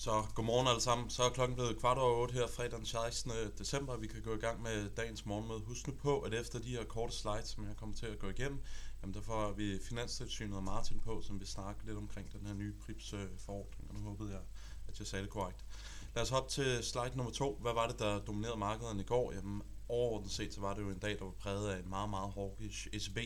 Så 0.00 0.24
godmorgen 0.34 0.68
alle 0.68 0.80
sammen. 0.80 1.10
Så 1.10 1.22
er 1.22 1.30
klokken 1.30 1.54
blevet 1.54 1.78
kvart 1.78 1.98
over 1.98 2.22
8 2.22 2.34
her 2.34 2.46
fredag 2.46 2.78
den 2.78 2.86
16. 2.86 3.32
december. 3.58 3.96
Vi 3.96 4.06
kan 4.06 4.22
gå 4.22 4.34
i 4.34 4.38
gang 4.38 4.62
med 4.62 4.90
dagens 4.90 5.26
morgenmøde. 5.26 5.60
Husk 5.60 5.86
nu 5.86 5.92
på, 5.92 6.20
at 6.20 6.34
efter 6.34 6.58
de 6.58 6.68
her 6.68 6.84
korte 6.84 7.12
slides, 7.12 7.48
som 7.48 7.66
jeg 7.66 7.76
kommer 7.76 7.94
til 7.96 8.06
at 8.06 8.18
gå 8.18 8.28
igennem, 8.28 8.62
jamen 9.02 9.14
der 9.14 9.20
får 9.20 9.52
vi 9.52 9.78
Finanstilsynet 9.88 10.56
og 10.56 10.62
Martin 10.62 11.00
på, 11.00 11.22
som 11.22 11.40
vil 11.40 11.48
snakke 11.48 11.86
lidt 11.86 11.96
omkring 11.96 12.32
den 12.32 12.46
her 12.46 12.54
nye 12.54 12.72
PRIPS-forordning. 12.72 13.84
Øh, 13.84 13.88
og 13.88 13.94
nu 13.94 14.00
håbede 14.08 14.30
jeg, 14.30 14.40
at 14.88 14.98
jeg 14.98 15.06
sagde 15.06 15.22
det 15.22 15.32
korrekt. 15.32 15.64
Lad 16.14 16.22
os 16.22 16.30
hoppe 16.30 16.50
til 16.50 16.84
slide 16.84 17.16
nummer 17.16 17.32
to. 17.32 17.58
Hvad 17.62 17.72
var 17.72 17.86
det, 17.86 17.98
der 17.98 18.18
dominerede 18.18 18.58
markederne 18.58 19.00
i 19.00 19.06
går? 19.06 19.32
Jamen 19.32 19.62
overordnet 19.88 20.32
set, 20.32 20.54
så 20.54 20.60
var 20.60 20.74
det 20.74 20.82
jo 20.82 20.88
en 20.88 20.98
dag, 20.98 21.18
der 21.18 21.24
var 21.24 21.34
præget 21.40 21.70
af 21.70 21.78
en 21.78 21.88
meget, 21.88 22.10
meget 22.10 22.32
hawkish 22.34 22.88
ECB 22.92 23.18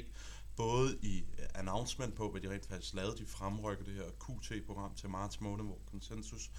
både 0.57 0.99
i 1.03 1.25
øh, 1.39 1.47
announcement 1.55 2.15
på, 2.15 2.31
hvad 2.31 2.41
de 2.41 2.51
rent 2.51 2.67
faktisk 2.67 2.95
lavede. 2.95 3.17
De 3.17 3.27
fremrykker 3.27 3.85
det 3.85 3.95
her 3.95 4.05
QT-program 4.05 4.95
til 4.95 5.09
marts 5.09 5.41
måned, 5.41 5.65
hvor 5.65 5.79
konsensus 5.91 6.51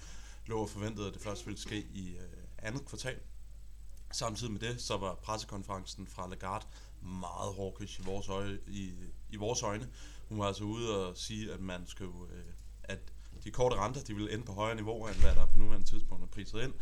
lå 0.46 0.60
og 0.60 0.68
forventede, 0.68 1.06
at 1.06 1.14
det 1.14 1.22
først 1.22 1.46
ville 1.46 1.60
ske 1.60 1.86
i 1.92 2.16
øh, 2.16 2.22
andet 2.58 2.84
kvartal. 2.84 3.20
Samtidig 4.12 4.52
med 4.52 4.60
det, 4.60 4.80
så 4.80 4.96
var 4.96 5.14
pressekonferencen 5.14 6.06
fra 6.06 6.28
Lagarde 6.28 6.66
meget 7.02 7.54
hawkish 7.56 8.00
i 8.00 8.04
vores, 8.04 8.28
øje, 8.28 8.58
i, 8.68 8.92
i 9.30 9.36
vores 9.36 9.62
øjne. 9.62 9.88
Hun 10.28 10.38
var 10.38 10.44
altså 10.44 10.64
ude 10.64 11.06
og 11.06 11.16
sige, 11.16 11.52
at 11.52 11.60
man 11.60 11.86
skulle, 11.86 12.32
øh, 12.34 12.44
at 12.82 13.12
de 13.44 13.50
korte 13.50 13.76
renter, 13.76 14.00
de 14.02 14.14
ville 14.14 14.32
ende 14.32 14.44
på 14.44 14.52
højere 14.52 14.76
niveauer, 14.76 15.08
end 15.08 15.16
hvad 15.16 15.34
der 15.34 15.46
på 15.46 15.58
nuværende 15.58 15.86
tidspunkt 15.86 16.22
er 16.22 16.28
priset 16.28 16.62
ind. 16.62 16.72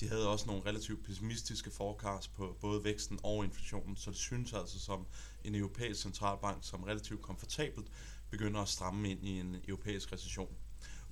De 0.00 0.08
havde 0.08 0.28
også 0.28 0.46
nogle 0.46 0.62
relativt 0.66 1.04
pessimistiske 1.04 1.70
forecast 1.70 2.34
på 2.34 2.56
både 2.60 2.84
væksten 2.84 3.18
og 3.22 3.44
inflationen, 3.44 3.96
så 3.96 4.10
det 4.10 4.18
synes 4.18 4.52
altså 4.52 4.80
som 4.80 5.06
en 5.44 5.54
europæisk 5.54 6.00
centralbank, 6.02 6.58
som 6.64 6.82
relativt 6.82 7.22
komfortabelt 7.22 7.86
begynder 8.30 8.60
at 8.60 8.68
stramme 8.68 9.10
ind 9.10 9.24
i 9.24 9.40
en 9.40 9.56
europæisk 9.68 10.12
recession. 10.12 10.56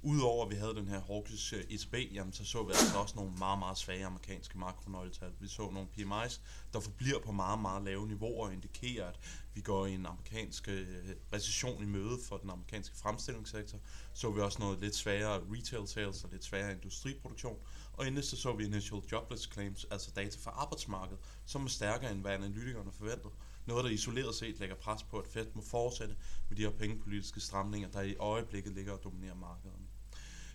Udover 0.03 0.45
at 0.45 0.51
vi 0.51 0.57
havde 0.57 0.75
den 0.75 0.89
her 0.89 1.01
hawkish 1.01 1.55
ECB, 1.55 1.95
jamen, 2.15 2.33
så 2.33 2.45
så 2.45 2.63
vi 2.63 2.71
altså 2.71 2.99
også 2.99 3.17
nogle 3.17 3.33
meget, 3.39 3.59
meget 3.59 3.79
svage 3.79 4.07
amerikanske 4.07 4.59
makronøgletal. 4.59 5.33
Vi 5.41 5.49
så 5.49 5.71
nogle 5.71 5.89
PMI's, 5.99 6.41
der 6.73 6.81
forbliver 6.81 7.19
på 7.21 7.33
meget, 7.33 7.59
meget 7.59 7.83
lave 7.83 8.09
niveauer 8.09 8.47
og 8.47 8.53
indikerer, 8.53 9.09
at 9.09 9.19
vi 9.55 9.61
går 9.61 9.87
i 9.87 9.95
en 9.95 10.07
amerikansk 10.07 10.69
øh, 10.69 10.87
recession 11.33 11.83
i 11.83 11.87
møde 11.87 12.19
for 12.29 12.37
den 12.37 12.51
amerikanske 12.51 12.97
fremstillingssektor. 12.97 13.79
Så 14.15 14.31
vi 14.31 14.41
også 14.41 14.59
noget 14.59 14.81
lidt 14.81 14.95
svagere 14.95 15.41
retail 15.53 15.89
sales 15.89 16.25
og 16.25 16.31
lidt 16.31 16.45
svagere 16.45 16.73
industriproduktion. 16.73 17.59
Og 17.93 18.07
endelig 18.07 18.25
så 18.25 18.37
så 18.37 18.53
vi 18.53 18.65
initial 18.65 19.01
jobless 19.13 19.53
claims, 19.53 19.87
altså 19.91 20.11
data 20.17 20.37
fra 20.41 20.51
arbejdsmarkedet, 20.51 21.19
som 21.47 21.65
er 21.65 21.69
stærkere 21.69 22.13
end 22.13 22.21
hvad 22.21 22.33
analytikerne 22.33 22.93
forventede. 22.93 23.33
Noget, 23.67 23.85
der 23.85 23.91
isoleret 23.91 24.35
set 24.35 24.59
lægger 24.61 24.77
pres 24.77 25.03
på, 25.03 25.19
at 25.19 25.29
Fed 25.29 25.47
må 25.55 25.63
fortsætte 25.63 26.17
med 26.49 26.57
de 26.57 26.63
her 26.63 26.71
pengepolitiske 26.71 27.41
stramninger, 27.41 27.89
der 27.89 28.01
i 28.01 28.17
øjeblikket 28.17 28.73
ligger 28.73 28.93
og 28.93 29.05
dominerer 29.05 29.35
markederne. 29.35 29.90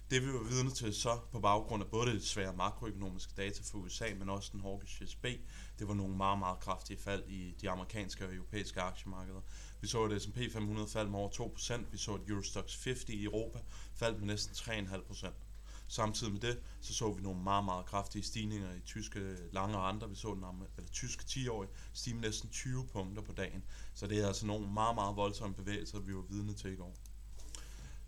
Det 0.09 0.22
vi 0.22 0.34
var 0.34 0.44
vidne 0.44 0.72
til 0.72 0.94
så 0.94 1.20
på 1.31 1.39
baggrund 1.39 1.84
af 1.84 1.89
både 1.89 2.11
det 2.11 2.25
svære 2.25 2.53
makroøkonomiske 2.53 3.34
data 3.38 3.61
for 3.64 3.78
USA, 3.78 4.06
men 4.20 4.30
også 4.30 4.50
den 4.53 4.62
hawkish 4.62 5.06
SB, 5.08 5.25
det 5.80 5.88
var 5.88 5.94
nogle 5.94 6.17
meget, 6.17 6.39
meget 6.39 6.59
kraftige 6.59 6.97
fald 6.97 7.23
i 7.28 7.56
de 7.62 7.70
amerikanske 7.70 8.25
og 8.25 8.34
europæiske 8.34 8.81
aktiemarkeder. 8.81 9.42
Vi 9.81 9.88
så 9.88 10.03
at 10.03 10.22
S&P 10.22 10.38
500 10.53 10.88
fald 10.88 11.08
med 11.08 11.20
over 11.20 11.30
2%, 11.30 11.81
vi 11.92 11.97
så 11.97 12.14
at 12.14 12.22
Eurostox 12.28 12.84
50 12.84 13.03
i 13.09 13.23
Europa 13.23 13.59
faldt 13.94 14.20
med 14.20 14.28
næsten 14.28 14.56
3,5%. 14.56 15.28
Samtidig 15.88 16.34
med 16.34 16.42
det, 16.42 16.59
så 16.81 16.94
så 16.94 17.12
vi 17.12 17.22
nogle 17.22 17.44
meget, 17.44 17.66
meget 17.66 17.86
kraftige 17.86 18.23
stigninger 18.23 18.73
i 18.73 18.80
tyske 18.80 19.38
lange 19.52 19.78
renter. 19.78 20.08
Vi 20.08 20.16
så 20.16 20.34
den 20.34 20.44
eller, 20.78 20.92
tyske 20.92 21.23
10-årige 21.28 21.72
stige 21.94 22.14
med 22.14 22.22
næsten 22.22 22.50
20 22.50 22.88
punkter 22.88 23.22
på 23.22 23.31
dagen. 23.31 23.64
Så 23.94 24.08
det 24.08 24.19
er 24.19 24.28
altså 24.28 24.45
nogle 24.45 24.67
meget, 24.73 24.95
meget 24.95 25.16
voldsomme 25.16 25.56
bevægelser, 25.56 26.00
vi 26.00 26.16
var 26.16 26.22
vidne 26.22 26.53
til 26.53 26.73
i 26.73 26.75
går. 26.75 26.95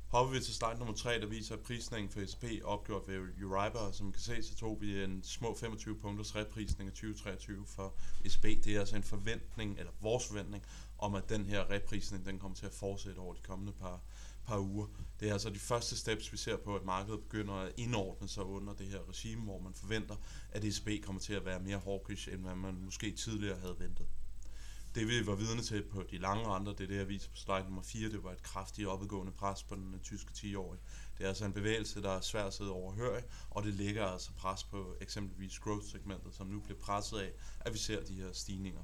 Hopper 0.07 0.33
vi 0.33 0.39
til 0.39 0.53
slide 0.53 0.77
nummer 0.77 0.93
3, 0.93 1.19
der 1.19 1.25
viser, 1.25 1.57
prisningen 1.57 2.09
for 2.09 2.25
SP 2.31 2.43
opgjort 2.63 3.07
ved 3.07 3.15
Euribor. 3.15 3.91
Som 3.91 4.11
kan 4.11 4.21
se, 4.21 4.43
så 4.43 4.55
tog 4.55 4.77
vi 4.81 5.03
en 5.03 5.23
små 5.23 5.55
25 5.55 5.99
punkters 5.99 6.35
reprisning 6.35 6.89
af 6.89 6.93
2023 6.93 7.65
for 7.65 7.93
SP. 8.33 8.43
Det 8.43 8.67
er 8.67 8.79
altså 8.79 8.95
en 8.95 9.03
forventning, 9.03 9.79
eller 9.79 9.91
vores 10.01 10.27
forventning, 10.27 10.63
om 10.97 11.15
at 11.15 11.29
den 11.29 11.45
her 11.45 11.71
reprisning, 11.71 12.25
den 12.25 12.39
kommer 12.39 12.55
til 12.55 12.65
at 12.65 12.73
fortsætte 12.73 13.19
over 13.19 13.33
de 13.33 13.39
kommende 13.43 13.73
par, 13.73 14.01
par 14.45 14.59
uger. 14.59 14.87
Det 15.19 15.29
er 15.29 15.33
altså 15.33 15.49
de 15.49 15.59
første 15.59 15.97
steps, 15.97 16.31
vi 16.31 16.37
ser 16.37 16.57
på, 16.57 16.75
at 16.75 16.85
markedet 16.85 17.19
begynder 17.19 17.53
at 17.53 17.73
indordne 17.77 18.27
sig 18.27 18.43
under 18.43 18.73
det 18.73 18.87
her 18.87 19.09
regime, 19.09 19.43
hvor 19.43 19.59
man 19.59 19.73
forventer, 19.73 20.15
at 20.51 20.63
ECB 20.63 21.05
kommer 21.05 21.21
til 21.21 21.33
at 21.33 21.45
være 21.45 21.59
mere 21.59 21.79
hawkish, 21.79 22.29
end 22.33 22.41
hvad 22.41 22.55
man 22.55 22.75
måske 22.81 23.11
tidligere 23.11 23.59
havde 23.59 23.75
ventet. 23.79 24.07
Det 24.97 25.07
vi 25.07 25.27
var 25.27 25.35
vidne 25.35 25.61
til 25.61 25.83
på 25.83 26.03
de 26.11 26.17
lange 26.17 26.47
renter, 26.47 26.73
det 26.73 26.83
er 26.83 26.87
det, 26.87 26.97
jeg 26.97 27.07
viser 27.07 27.29
på 27.29 27.35
slide 27.35 27.63
nummer 27.63 27.81
4, 27.81 28.09
det 28.09 28.23
var 28.23 28.31
et 28.31 28.43
kraftigt 28.43 28.87
opadgående 28.87 29.31
pres 29.31 29.63
på 29.63 29.75
den 29.75 29.93
øh, 29.93 29.99
tyske 30.01 30.31
10-årige. 30.37 30.81
Det 31.17 31.23
er 31.23 31.27
altså 31.27 31.45
en 31.45 31.53
bevægelse, 31.53 32.01
der 32.01 32.11
er 32.11 32.21
svært 32.21 32.47
at 32.47 32.53
sidde 32.53 32.71
overhøre, 32.71 33.21
og 33.49 33.63
det 33.63 33.73
ligger 33.73 34.05
altså 34.05 34.31
pres 34.33 34.63
på 34.63 34.95
eksempelvis 35.01 35.59
growth-segmentet, 35.59 36.35
som 36.35 36.47
nu 36.47 36.59
bliver 36.59 36.79
presset 36.79 37.17
af, 37.17 37.31
at 37.59 37.73
vi 37.73 37.77
ser 37.77 38.03
de 38.03 38.13
her 38.13 38.31
stigninger. 38.33 38.81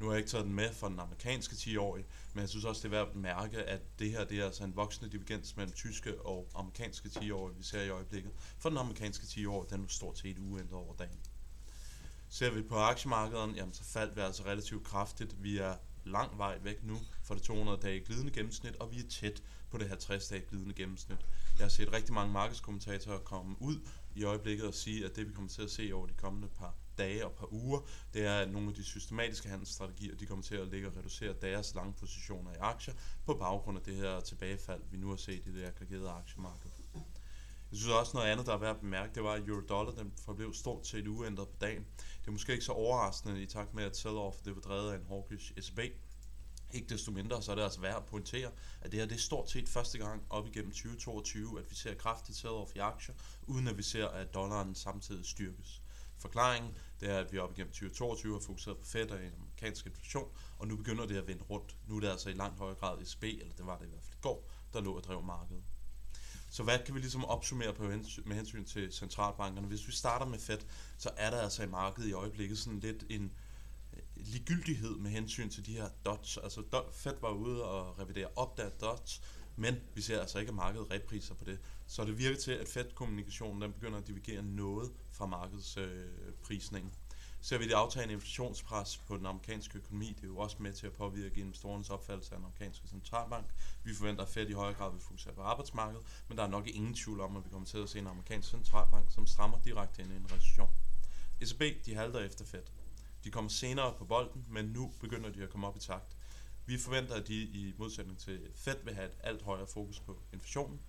Nu 0.00 0.06
har 0.06 0.12
jeg 0.12 0.18
ikke 0.18 0.30
taget 0.30 0.46
den 0.46 0.54
med 0.54 0.72
for 0.72 0.88
den 0.88 1.00
amerikanske 1.00 1.54
10-årige, 1.54 2.06
men 2.34 2.40
jeg 2.40 2.48
synes 2.48 2.64
også, 2.64 2.88
det 2.88 2.94
er 2.94 2.98
værd 2.98 3.08
at 3.08 3.16
mærke, 3.16 3.56
at 3.56 3.80
det 3.98 4.10
her 4.10 4.24
det 4.24 4.40
er 4.40 4.44
altså 4.44 4.64
en 4.64 4.76
voksende 4.76 5.12
divergens 5.12 5.56
mellem 5.56 5.72
tyske 5.72 6.20
og 6.20 6.48
amerikanske 6.54 7.08
10-årige, 7.08 7.56
vi 7.56 7.62
ser 7.62 7.82
i 7.82 7.88
øjeblikket. 7.88 8.32
For 8.58 8.68
den 8.68 8.78
amerikanske 8.78 9.24
10-årige, 9.24 9.70
den 9.70 9.84
er 9.84 9.88
stort 9.88 10.18
set 10.18 10.38
uændret 10.38 10.78
over 10.78 10.94
dagen. 10.94 11.18
Ser 12.30 12.50
vi 12.50 12.62
på 12.62 12.74
aktiemarkederne, 12.74 13.52
jamen, 13.56 13.74
så 13.74 13.84
faldt 13.84 14.16
vi 14.16 14.20
altså 14.20 14.44
relativt 14.44 14.84
kraftigt. 14.84 15.42
Vi 15.42 15.58
er 15.58 15.76
lang 16.04 16.38
vej 16.38 16.58
væk 16.62 16.84
nu 16.84 16.98
fra 17.22 17.34
det 17.34 17.42
200 17.42 17.78
dage 17.82 18.00
glidende 18.00 18.30
gennemsnit, 18.30 18.76
og 18.76 18.92
vi 18.92 18.98
er 18.98 19.08
tæt 19.10 19.42
på 19.70 19.78
det 19.78 19.88
50 19.88 20.28
dage 20.28 20.42
glidende 20.48 20.74
gennemsnit. 20.74 21.18
Jeg 21.58 21.64
har 21.64 21.68
set 21.68 21.92
rigtig 21.92 22.14
mange 22.14 22.32
markedskommentatorer 22.32 23.18
komme 23.18 23.56
ud 23.62 23.80
i 24.14 24.24
øjeblikket 24.24 24.66
og 24.66 24.74
sige, 24.74 25.04
at 25.04 25.16
det 25.16 25.28
vi 25.28 25.32
kommer 25.32 25.50
til 25.50 25.62
at 25.62 25.70
se 25.70 25.90
over 25.92 26.06
de 26.06 26.14
kommende 26.14 26.48
par 26.48 26.74
dage 26.98 27.26
og 27.26 27.32
par 27.32 27.52
uger, 27.52 27.80
det 28.14 28.26
er, 28.26 28.38
at 28.38 28.50
nogle 28.50 28.68
af 28.68 28.74
de 28.74 28.84
systematiske 28.84 29.48
handelsstrategier, 29.48 30.16
de 30.16 30.26
kommer 30.26 30.44
til 30.44 30.54
at 30.54 30.68
ligge 30.68 30.88
og 30.88 30.96
reducere 30.96 31.34
deres 31.42 31.74
lange 31.74 31.92
positioner 31.92 32.52
i 32.52 32.58
aktier 32.60 32.94
på 33.24 33.34
baggrund 33.34 33.78
af 33.78 33.84
det 33.84 33.96
her 33.96 34.20
tilbagefald, 34.20 34.82
vi 34.90 34.96
nu 34.96 35.08
har 35.08 35.16
set 35.16 35.46
i 35.46 35.54
det 35.54 35.64
aggregerede 35.64 36.10
aktiemarked. 36.10 36.70
Jeg 37.70 37.78
synes 37.78 37.94
også 37.94 38.16
noget 38.16 38.28
andet, 38.28 38.46
der 38.46 38.52
er 38.52 38.58
værd 38.58 38.74
at 38.74 38.80
bemærke, 38.80 39.14
det 39.14 39.22
var, 39.22 39.32
at 39.32 39.48
Eurodollar 39.48 39.92
den 39.92 40.12
forblev 40.24 40.54
stort 40.54 40.86
set 40.86 41.06
uændret 41.06 41.48
på 41.48 41.56
dagen. 41.60 41.86
Det 42.20 42.28
er 42.28 42.30
måske 42.30 42.52
ikke 42.52 42.64
så 42.64 42.72
overraskende 42.72 43.42
i 43.42 43.46
takt 43.46 43.74
med, 43.74 43.84
at 43.84 43.96
sell-off 43.96 44.44
det 44.44 44.54
var 44.54 44.60
drevet 44.60 44.92
af 44.92 44.96
en 44.96 45.06
hawkish 45.08 45.52
SB. 45.60 45.78
Ikke 46.72 46.88
desto 46.88 47.10
mindre, 47.12 47.42
så 47.42 47.50
er 47.50 47.54
det 47.54 47.62
altså 47.62 47.80
værd 47.80 47.96
at 47.96 48.04
pointere, 48.04 48.50
at 48.80 48.92
det 48.92 49.00
her 49.00 49.06
det 49.06 49.14
er 49.14 49.20
stort 49.20 49.50
set 49.50 49.68
første 49.68 49.98
gang 49.98 50.22
op 50.30 50.46
igennem 50.46 50.70
2022, 50.70 51.58
at 51.58 51.70
vi 51.70 51.74
ser 51.74 51.94
kraftigt 51.94 52.38
sell-off 52.38 52.72
i 52.76 52.78
aktier, 52.78 53.14
uden 53.46 53.68
at 53.68 53.78
vi 53.78 53.82
ser, 53.82 54.08
at 54.08 54.34
dollaren 54.34 54.74
samtidig 54.74 55.26
styrkes. 55.26 55.82
Forklaringen 56.18 56.76
det 57.00 57.10
er, 57.10 57.18
at 57.18 57.32
vi 57.32 57.38
op 57.38 57.52
igennem 57.52 57.72
2022 57.72 58.32
har 58.32 58.40
fokuseret 58.40 58.78
på 58.78 58.84
Fed 58.84 59.10
og 59.10 59.18
amerikansk 59.18 59.86
inflation, 59.86 60.28
og 60.58 60.68
nu 60.68 60.76
begynder 60.76 61.06
det 61.06 61.16
at 61.16 61.26
vende 61.26 61.42
rundt. 61.42 61.76
Nu 61.86 61.96
er 61.96 62.00
det 62.00 62.08
altså 62.08 62.30
i 62.30 62.32
langt 62.32 62.58
højere 62.58 62.76
grad 62.76 63.04
SB, 63.04 63.24
eller 63.24 63.54
det 63.54 63.66
var 63.66 63.78
det 63.78 63.86
i 63.86 63.88
hvert 63.88 64.02
fald 64.02 64.14
i 64.14 64.20
går, 64.20 64.50
der 64.72 64.80
lå 64.80 64.92
og 64.92 65.04
drev 65.04 65.22
markedet. 65.22 65.62
Så 66.50 66.62
hvad 66.62 66.78
kan 66.86 66.94
vi 66.94 67.00
ligesom 67.00 67.24
opsummere 67.24 67.74
på 67.74 67.82
med 68.24 68.34
hensyn 68.34 68.64
til 68.64 68.92
centralbankerne? 68.92 69.66
Hvis 69.66 69.86
vi 69.86 69.92
starter 69.92 70.26
med 70.26 70.38
Fed, 70.38 70.58
så 70.98 71.10
er 71.16 71.30
der 71.30 71.40
altså 71.40 71.62
i 71.62 71.66
markedet 71.66 72.08
i 72.08 72.12
øjeblikket 72.12 72.58
sådan 72.58 72.80
lidt 72.80 73.04
en 73.10 73.32
øh, 73.92 74.02
ligegyldighed 74.16 74.96
med 74.96 75.10
hensyn 75.10 75.50
til 75.50 75.66
de 75.66 75.72
her 75.72 75.88
dots. 76.04 76.36
Altså 76.36 76.62
Fed 76.92 77.14
var 77.20 77.30
ude 77.30 77.64
og 77.64 77.98
revidere 77.98 78.28
op 78.36 78.56
der 78.56 78.68
dots, 78.68 79.22
men 79.56 79.76
vi 79.94 80.00
ser 80.00 80.20
altså 80.20 80.38
ikke, 80.38 80.50
at 80.50 80.54
markedet 80.54 80.90
repriser 80.90 81.34
på 81.34 81.44
det. 81.44 81.58
Så 81.86 82.04
det 82.04 82.18
virker 82.18 82.38
til, 82.38 82.52
at 82.52 82.68
Fed-kommunikationen 82.68 83.62
den 83.62 83.72
begynder 83.72 83.98
at 83.98 84.06
divergere 84.06 84.42
noget 84.42 84.92
fra 85.12 85.26
markedsprisningen. 85.26 86.90
Øh, 86.90 87.07
Ser 87.40 87.58
vi 87.58 87.64
det 87.64 87.72
aftagende 87.74 88.14
inflationspres 88.14 88.96
på 88.96 89.16
den 89.16 89.26
amerikanske 89.26 89.78
økonomi, 89.78 90.08
det 90.08 90.22
er 90.24 90.26
jo 90.26 90.38
også 90.38 90.56
med 90.60 90.72
til 90.72 90.86
at 90.86 90.92
påvirke 90.92 91.40
investorernes 91.40 91.90
opfattelse 91.90 92.32
af 92.32 92.38
den 92.38 92.44
amerikanske 92.44 92.88
centralbank. 92.88 93.46
Vi 93.84 93.94
forventer, 93.94 94.22
at 94.22 94.28
Fed 94.28 94.48
i 94.48 94.52
højere 94.52 94.74
grad 94.74 94.92
vil 94.92 95.00
fokusere 95.00 95.34
på 95.34 95.42
arbejdsmarkedet, 95.42 96.06
men 96.28 96.38
der 96.38 96.44
er 96.44 96.48
nok 96.48 96.68
ingen 96.68 96.94
tvivl 96.94 97.20
om, 97.20 97.36
at 97.36 97.44
vi 97.44 97.50
kommer 97.50 97.66
til 97.66 97.78
at 97.78 97.88
se 97.88 97.98
en 97.98 98.06
amerikansk 98.06 98.50
centralbank, 98.50 99.10
som 99.10 99.26
strammer 99.26 99.58
direkte 99.64 100.02
ind 100.02 100.12
i 100.12 100.16
en 100.16 100.32
recession. 100.32 100.68
ECB, 101.40 101.86
de 101.86 101.94
halter 101.94 102.20
efter 102.20 102.44
Fed. 102.44 102.62
De 103.24 103.30
kommer 103.30 103.50
senere 103.50 103.94
på 103.98 104.04
bolden, 104.04 104.44
men 104.48 104.64
nu 104.64 104.92
begynder 105.00 105.30
de 105.30 105.42
at 105.42 105.50
komme 105.50 105.66
op 105.66 105.76
i 105.76 105.80
takt. 105.80 106.17
Vi 106.68 106.78
forventer, 106.78 107.14
at 107.14 107.28
de 107.28 107.34
i 107.34 107.74
modsætning 107.78 108.18
til 108.18 108.50
Fed 108.54 108.76
vil 108.84 108.94
have 108.94 109.06
et 109.06 109.16
alt 109.20 109.42
højere 109.42 109.66
fokus 109.66 110.00
på 110.00 110.22
inflationen. 110.32 110.80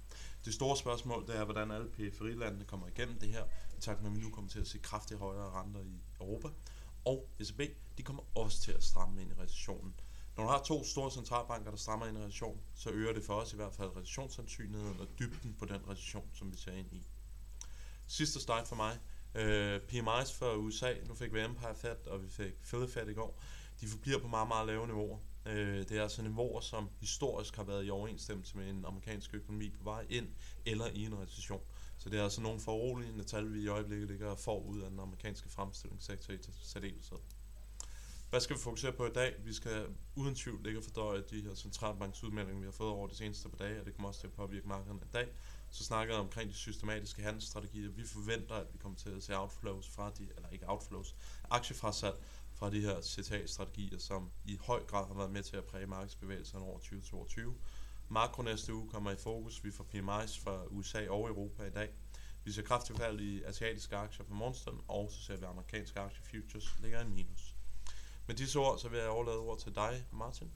Det 0.45 0.53
store 0.53 0.77
spørgsmål 0.77 1.27
det 1.27 1.35
er, 1.35 1.43
hvordan 1.43 1.71
alle 1.71 1.89
periferilandene 1.89 2.65
kommer 2.65 2.87
igennem 2.87 3.19
det 3.19 3.29
her, 3.29 3.43
i 3.77 3.81
takt 3.81 4.01
med, 4.01 4.09
at 4.11 4.15
vi 4.15 4.21
nu 4.21 4.29
kommer 4.29 4.49
til 4.51 4.59
at 4.59 4.67
se 4.67 4.77
kraftigt 4.77 5.19
højere 5.19 5.49
renter 5.49 5.81
i 5.81 6.01
Europa. 6.21 6.47
Og 7.05 7.29
ECB, 7.39 7.61
de 7.97 8.03
kommer 8.03 8.23
også 8.35 8.61
til 8.61 8.71
at 8.71 8.83
stramme 8.83 9.21
ind 9.21 9.31
i 9.31 9.33
recessionen. 9.41 9.93
Når 10.37 10.43
du 10.43 10.49
har 10.49 10.63
to 10.63 10.83
store 10.83 11.11
centralbanker, 11.11 11.71
der 11.71 11.77
strammer 11.77 12.05
ind 12.05 12.17
i 12.17 12.21
recession, 12.21 12.61
så 12.75 12.89
øger 12.89 13.13
det 13.13 13.23
for 13.23 13.33
os 13.33 13.53
i 13.53 13.55
hvert 13.55 13.73
fald 13.73 13.95
recessionssandsynligheden 13.95 14.99
og 14.99 15.07
dybden 15.19 15.55
på 15.59 15.65
den 15.65 15.89
recession, 15.89 16.29
som 16.33 16.51
vi 16.51 16.57
ser 16.57 16.71
ind 16.71 16.93
i. 16.93 17.07
Sidste 18.07 18.39
slide 18.39 18.65
for 18.65 18.75
mig. 18.75 18.99
Øh, 19.35 19.81
PMIs 19.81 20.31
for 20.31 20.53
USA, 20.53 20.93
nu 21.07 21.15
fik 21.15 21.33
vi 21.33 21.39
Empire 21.39 21.75
Fed, 21.75 22.07
og 22.07 22.23
vi 22.23 22.29
fik 22.29 22.53
Philly 22.63 22.87
Fed 22.87 23.07
i 23.07 23.13
går. 23.13 23.41
De 23.81 23.87
forbliver 23.87 24.19
på 24.19 24.27
meget, 24.27 24.47
meget 24.47 24.67
lave 24.67 24.87
niveauer. 24.87 25.19
Øh, 25.45 25.77
det 25.77 25.91
er 25.91 26.03
altså 26.03 26.21
niveauer, 26.21 26.61
som 26.61 26.89
historisk 26.99 27.55
har 27.55 27.63
været 27.63 27.85
i 27.85 27.89
overensstemmelse 27.89 28.57
med 28.57 28.69
en 28.69 28.85
amerikansk 28.85 29.33
økonomi 29.33 29.69
på 29.69 29.83
vej 29.83 30.05
ind 30.09 30.27
eller 30.65 30.87
i 30.87 31.05
en 31.05 31.19
recession. 31.19 31.61
Så 31.97 32.09
det 32.09 32.19
er 32.19 32.23
altså 32.23 32.41
nogle 32.41 32.59
foruroligende 32.59 33.23
tal, 33.23 33.53
vi 33.53 33.61
i 33.61 33.67
øjeblikket 33.67 34.07
ligger 34.07 34.35
forud 34.35 34.81
af 34.81 34.89
den 34.89 34.99
amerikanske 34.99 35.49
fremstillingssektor 35.49 36.33
i 36.33 36.37
særdeleshed. 36.61 37.17
Hvad 38.29 38.39
skal 38.39 38.55
vi 38.55 38.61
fokusere 38.61 38.91
på 38.91 39.05
i 39.05 39.11
dag? 39.11 39.35
Vi 39.45 39.53
skal 39.53 39.87
uden 40.15 40.35
tvivl 40.35 40.63
ligge 40.63 40.81
for 40.81 40.89
fordøje 40.89 41.23
de 41.29 41.41
her 41.41 41.55
centralbanksudmeldinger, 41.55 42.59
vi 42.59 42.65
har 42.65 42.71
fået 42.71 42.89
over 42.89 43.07
de 43.07 43.15
seneste 43.15 43.49
par 43.49 43.57
dage, 43.57 43.79
og 43.79 43.85
det 43.85 43.93
kommer 43.93 44.07
også 44.07 44.19
til 44.19 44.27
at 44.27 44.33
påvirke 44.33 44.67
markederne 44.67 44.99
i 45.03 45.11
dag. 45.13 45.27
Så 45.69 45.83
snakker 45.83 46.13
jeg 46.13 46.21
omkring 46.21 46.49
de 46.49 46.55
systematiske 46.55 47.21
handelsstrategier. 47.21 47.89
Vi 47.89 48.03
forventer, 48.05 48.55
at 48.55 48.67
vi 48.73 48.77
kommer 48.77 48.97
til 48.97 49.09
at 49.09 49.23
se 49.23 49.39
outflows 49.39 49.89
fra 49.89 50.11
de, 50.17 50.27
eller 50.35 50.49
ikke 50.49 50.69
outflows, 50.69 51.15
aktiefrasat 51.49 52.13
fra 52.53 52.69
de 52.69 52.81
her 52.81 53.01
CTA-strategier, 53.01 53.99
som 53.99 54.31
i 54.45 54.57
høj 54.61 54.83
grad 54.83 55.07
har 55.07 55.13
været 55.13 55.31
med 55.31 55.43
til 55.43 55.57
at 55.57 55.65
præge 55.65 55.87
markedsbevægelserne 55.87 56.65
over 56.65 56.79
2022. 56.79 57.55
Makro 58.09 58.43
næste 58.43 58.73
uge 58.73 58.89
kommer 58.89 59.11
i 59.11 59.17
fokus. 59.17 59.63
Vi 59.63 59.71
får 59.71 59.83
PMI's 59.83 60.43
fra 60.43 60.65
USA 60.65 61.09
og 61.09 61.27
Europa 61.27 61.63
i 61.63 61.71
dag. 61.71 61.89
Vi 62.43 62.51
ser 62.51 62.61
kraftigt 62.61 62.99
fald 62.99 63.19
i 63.19 63.43
asiatiske 63.43 63.95
aktier 63.95 64.25
på 64.25 64.33
morgenstunden, 64.33 64.81
og 64.87 65.11
så 65.11 65.21
ser 65.21 65.37
vi 65.37 65.45
amerikanske 65.45 65.99
aktier 65.99 66.23
futures 66.23 66.75
ligger 66.79 67.01
i 67.01 67.07
minus. 67.07 67.58
Med 68.29 68.35
disse 68.35 68.59
ord, 68.59 68.77
så 68.79 68.89
vil 68.89 68.99
jeg 68.99 69.09
overlade 69.09 69.37
ord 69.37 69.59
til 69.59 69.75
dig, 69.75 70.05
Martin. 70.11 70.51